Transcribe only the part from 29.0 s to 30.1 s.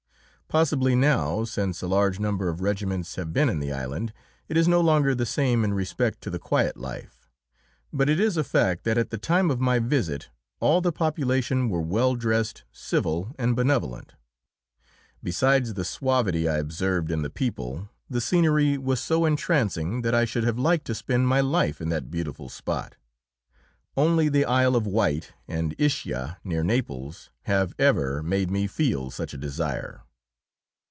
such a desire.